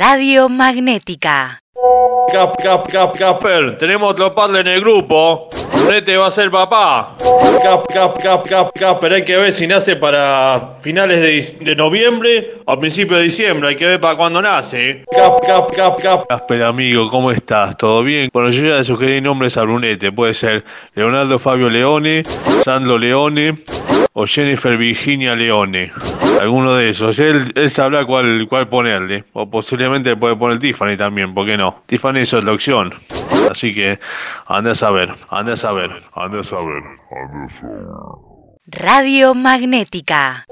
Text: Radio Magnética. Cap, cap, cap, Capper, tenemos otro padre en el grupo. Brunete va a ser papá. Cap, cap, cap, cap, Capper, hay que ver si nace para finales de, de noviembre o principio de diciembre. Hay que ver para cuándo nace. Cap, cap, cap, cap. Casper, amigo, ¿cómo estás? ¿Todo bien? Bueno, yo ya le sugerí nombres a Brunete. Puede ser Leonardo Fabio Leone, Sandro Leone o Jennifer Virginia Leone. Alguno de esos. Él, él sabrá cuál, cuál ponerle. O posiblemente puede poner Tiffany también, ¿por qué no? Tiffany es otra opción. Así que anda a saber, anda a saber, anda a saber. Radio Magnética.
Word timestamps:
Radio 0.00 0.48
Magnética. 0.48 1.60
Cap, 2.32 2.56
cap, 2.62 2.88
cap, 2.88 3.18
Capper, 3.18 3.76
tenemos 3.76 4.12
otro 4.12 4.34
padre 4.34 4.60
en 4.60 4.68
el 4.68 4.80
grupo. 4.80 5.50
Brunete 5.50 6.16
va 6.16 6.28
a 6.28 6.30
ser 6.30 6.50
papá. 6.50 7.18
Cap, 7.62 7.86
cap, 7.92 8.18
cap, 8.22 8.48
cap, 8.48 8.70
Capper, 8.78 9.12
hay 9.12 9.24
que 9.26 9.36
ver 9.36 9.52
si 9.52 9.66
nace 9.66 9.96
para 9.96 10.76
finales 10.80 11.20
de, 11.20 11.64
de 11.66 11.76
noviembre 11.76 12.54
o 12.64 12.80
principio 12.80 13.18
de 13.18 13.24
diciembre. 13.24 13.68
Hay 13.68 13.76
que 13.76 13.84
ver 13.84 14.00
para 14.00 14.16
cuándo 14.16 14.40
nace. 14.40 15.04
Cap, 15.14 15.42
cap, 15.46 15.70
cap, 15.76 16.00
cap. 16.00 16.26
Casper, 16.28 16.62
amigo, 16.62 17.10
¿cómo 17.10 17.30
estás? 17.30 17.76
¿Todo 17.76 18.02
bien? 18.02 18.30
Bueno, 18.32 18.48
yo 18.48 18.62
ya 18.62 18.76
le 18.76 18.84
sugerí 18.84 19.20
nombres 19.20 19.58
a 19.58 19.64
Brunete. 19.64 20.10
Puede 20.12 20.32
ser 20.32 20.64
Leonardo 20.94 21.38
Fabio 21.38 21.68
Leone, 21.68 22.24
Sandro 22.64 22.96
Leone 22.96 23.58
o 24.12 24.26
Jennifer 24.26 24.76
Virginia 24.76 25.34
Leone. 25.34 25.92
Alguno 26.40 26.74
de 26.74 26.90
esos. 26.90 27.18
Él, 27.18 27.52
él 27.54 27.70
sabrá 27.70 28.04
cuál, 28.04 28.46
cuál 28.48 28.68
ponerle. 28.68 29.24
O 29.32 29.48
posiblemente 29.48 30.16
puede 30.16 30.36
poner 30.36 30.58
Tiffany 30.58 30.96
también, 30.96 31.34
¿por 31.34 31.46
qué 31.46 31.56
no? 31.56 31.82
Tiffany 31.86 32.20
es 32.20 32.34
otra 32.34 32.52
opción. 32.52 32.94
Así 33.50 33.74
que 33.74 33.98
anda 34.46 34.72
a 34.72 34.74
saber, 34.74 35.14
anda 35.30 35.54
a 35.54 35.56
saber, 35.56 35.90
anda 36.14 36.40
a 36.40 36.44
saber. 36.44 36.82
Radio 38.66 39.34
Magnética. 39.34 40.46